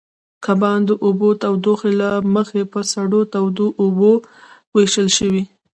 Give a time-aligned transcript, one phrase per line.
[0.45, 4.11] کبان د اوبو تودوخې له مخې په سړو او تودو اوبو
[4.73, 5.43] وېشل شوي.